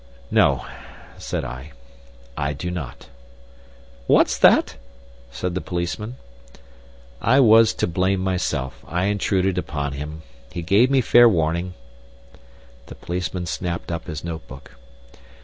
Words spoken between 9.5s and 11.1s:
upon him. He gave me